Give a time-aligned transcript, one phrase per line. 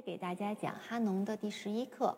[0.00, 2.16] 给大家讲哈农的第十一课。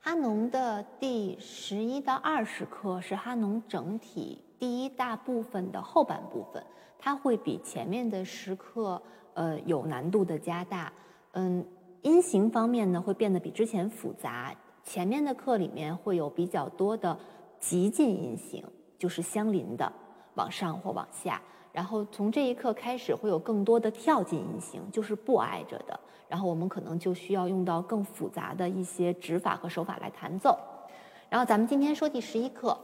[0.00, 6.64] 哈农的第十一到二十课是哈农整体第一大部分的后半部分，
[6.98, 9.00] 它会比前面的十课
[9.34, 10.92] 呃有难度的加大。
[11.32, 11.64] 嗯，
[12.02, 14.54] 音型方面呢会变得比之前复杂。
[14.82, 17.16] 前面的课里面会有比较多的
[17.60, 18.64] 极近音型，
[18.98, 19.92] 就是相邻的，
[20.34, 21.40] 往上或往下。
[21.72, 25.98] 然后从这一刻开始，会有更多的跳进音型，就是不挨着的。
[26.32, 30.58] 然后我们可能就需要用到更复杂的一些指法和手法来弹奏。
[31.28, 32.74] 然后咱们今天说第十一课，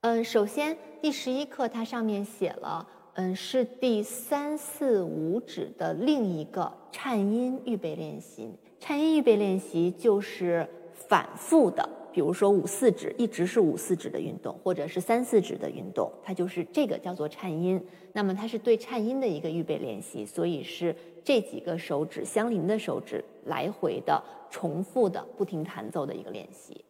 [0.00, 2.84] 嗯，首先第十一课它上面写了，
[3.14, 8.52] 嗯，是第三四五指的另一个颤音预备练习。
[8.80, 11.88] 颤音预备练习就是反复的。
[12.16, 17.78] 比如说五四指一直是五四指的运动，或者是三四指的运动，它就是这个叫做颤音。
[18.14, 26.82] 那么它是对颤音的一个预备练习，所以是这几个手指相邻的手指来回的重复的不停弹奏的一个练习。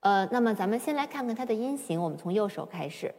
[0.00, 3.14] 呃，那么咱们先来看看它的音型，我们从右手开始。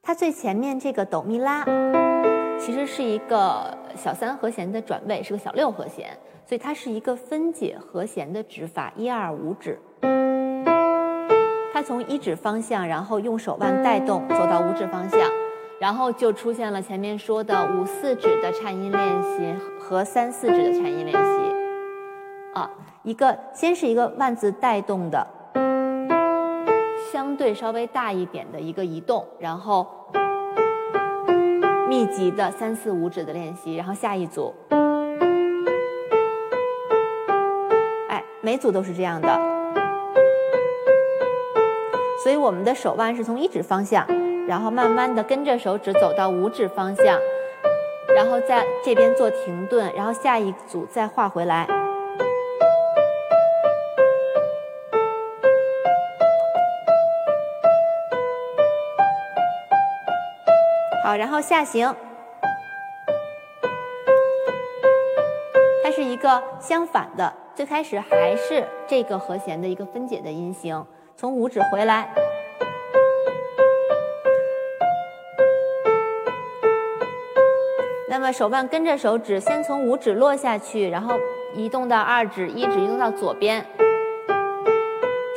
[0.00, 1.64] 它最前面这个哆咪拉。
[2.60, 9.78] 其实是一个小三和弦的转位，是个小六和弦，所以它是一个分解和弦的指法，一二五指。
[11.72, 15.20] 它从一指方向，然后用手腕带动走到五指方向，
[15.80, 21.54] 然后就出现了前面说的五四指的颤音练习和三四指的颤音练习。
[22.54, 22.70] 啊，
[23.02, 25.26] 一个先是一个腕子带动的，
[27.12, 29.86] 相对稍微大一点的一个移动，然后。
[31.88, 34.54] 密集的三四五指的练习，然后下一组，
[38.08, 39.28] 哎，每组都是这样的，
[42.22, 44.06] 所以我们的手腕是从一指方向，
[44.48, 47.18] 然后慢慢的跟着手指走到五指方向，
[48.16, 51.83] 然后在这边做停顿，然后下一组再画回来。
[61.04, 61.94] 好，然后下行，
[65.82, 70.82] 它是一个相反的，最开始还是这个和弦的一个分解的音型，
[71.14, 72.08] 从五指回来，
[78.08, 81.20] 那么手腕跟着手指，先从五指落下去，然后
[81.54, 83.62] 移动到二指，一指移动到左边，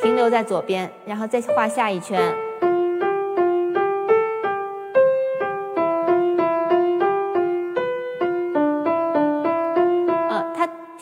[0.02, 2.47] 停留在左边，然后再画下一圈。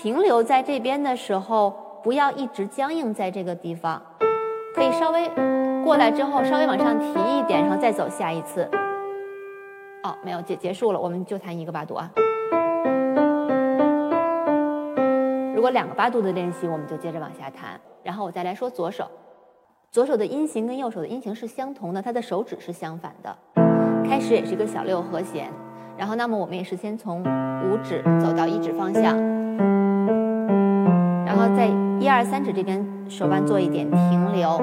[0.05, 1.73] 停留在这边的时候，
[2.03, 3.99] 不要一直僵硬在这个地方，
[4.75, 5.27] 可以稍微
[5.83, 8.69] 过来之后，稍微往上提一点，然后再走下一次。
[10.03, 12.11] 哦，没有结结束了，我们就弹一个八度啊。
[15.55, 17.81] 如果两个八度的练习，我们就接着往下弹。
[18.03, 19.09] 然后我再来说左手，
[19.89, 23.35] 左手的音型跟右手的音型是相同的，它的手指是相反的。
[24.07, 25.49] 开始也是一个小六和弦，
[25.97, 29.17] 然后那么我们也是先从五指走到一指方向。
[31.35, 31.67] 然后在
[31.99, 34.57] 一二三指这边手腕做一点停留，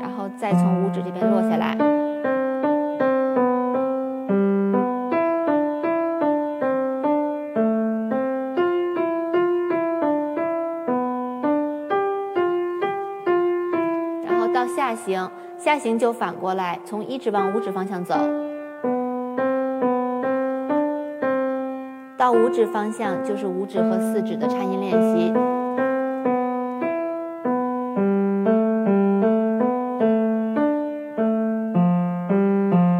[0.00, 1.76] 然后再从五指这边落下来，
[14.26, 18.16] 然后到下行，下行就反过来，从一指往五指方向走。
[22.28, 25.28] 到五指方向就是五指和四指的颤音练习，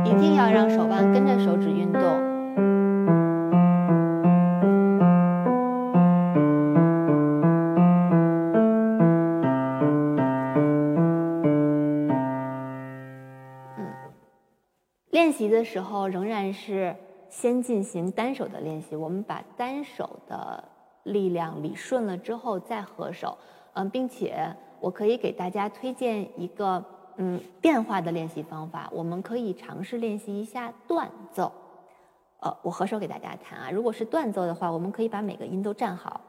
[0.06, 2.00] 一定要让手腕跟着手指运动。
[13.76, 13.92] 嗯，
[15.10, 16.96] 练习的时候仍然是。
[17.28, 20.64] 先进行单手的练习，我们把单手的
[21.04, 23.36] 力量理顺了之后再合手，
[23.74, 26.82] 嗯，并且我可以给大家推荐一个
[27.16, 31.52] 嗯变化的练习方法，我们可以尝试练习一下断奏，
[32.40, 33.70] 呃，我合手给大家弹啊。
[33.70, 36.20] 如果是断奏的话，我们可以把每个音都站好。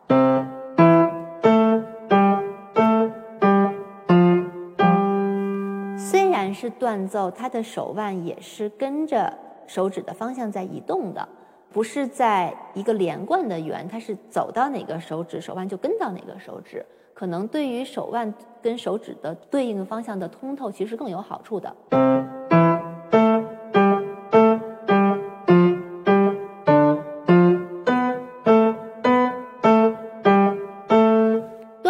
[5.98, 9.34] 虽然是断奏，它的手腕也是跟着。
[9.70, 11.30] 手指的方向在移动的，
[11.72, 16.84] 不是在一个连贯的圆，它是走到哪个手指，手腕就跟到哪个手指。
[17.14, 18.34] 可能对于手腕
[18.64, 22.39] 跟手指的对应方向的通透，其实更有好处的。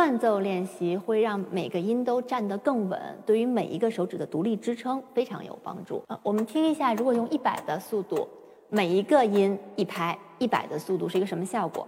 [0.10, 6.04] 伴奏练习会让每个音都站得更稳，对于每一个手指的独立支撑非常有帮助。
[6.24, 8.28] 我们听一下，如果用一百的速度，
[8.70, 11.88] 每一个音一拍，一百的速度是一个什么效果？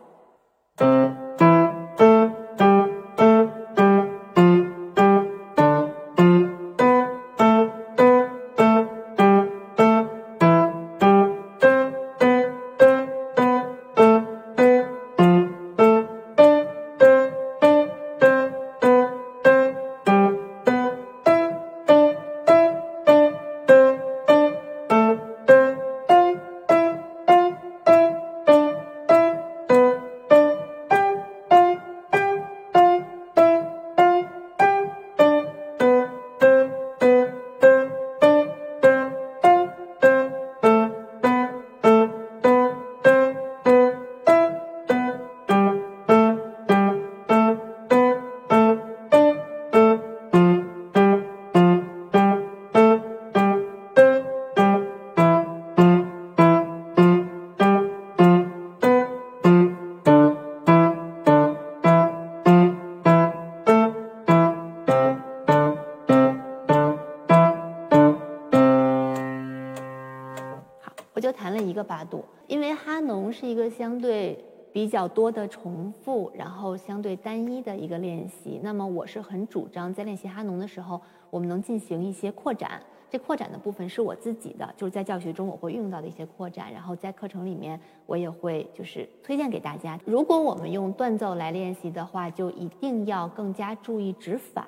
[71.22, 78.60] 就弹了一个八度，因为哈农是一个相对比较多的重复，然后相对单一的一个练习。
[78.64, 82.82] 那么我是很主张在练习哈农的时候，我们能进行一些扩展。
[83.10, 90.00] 这扩展的部分是我自己的，就是在教学中我会用到的一些扩展，然后在课程里面我也会就是推荐给大家。
[90.06, 94.66] 如果我们用断奏来练习的话，就一定要更加注意指法。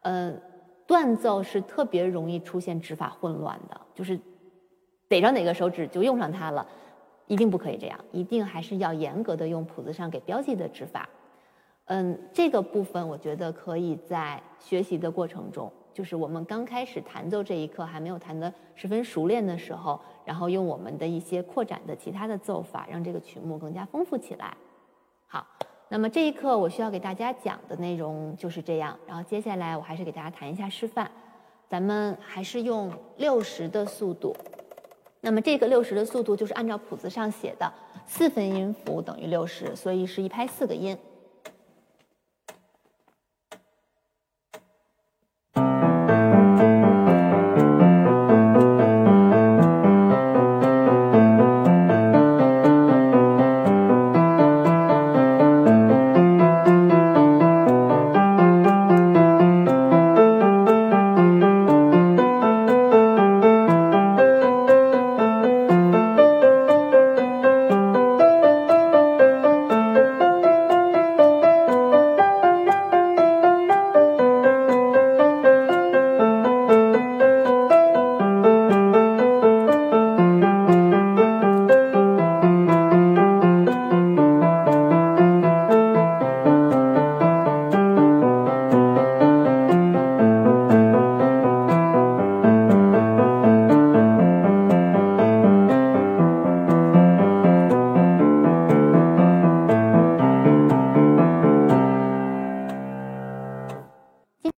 [0.00, 0.34] 呃，
[0.88, 4.18] 断奏是特别容易出现指法混乱的，就是。
[5.12, 6.66] 逮着哪个手指就用上它了，
[7.26, 11.06] 一定不可以这样，一定还是要严格的用谱子上给标记的指法。
[11.84, 24.56] 嗯，这个部分我觉得可以在学习的过程中，就是我们刚开始弹奏这一课还没有弹得十分熟练的时候，然后用我们的一些扩展的其他的奏法，让这个曲目更加丰富起来。
[25.26, 25.46] 好，
[25.90, 31.10] 那么这一课我需要给大家讲的内容就是这样，然后接下来我还是给大家弹一下示范，
[31.68, 34.34] 咱们还是用六十的速度。
[35.24, 37.72] 那么这个六十的速度就是按照谱子上写的，
[38.06, 40.98] 四分音符等于六十，所以是一拍四个音。